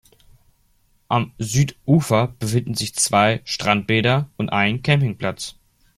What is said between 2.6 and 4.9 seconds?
sich zwei Strandbäder und ein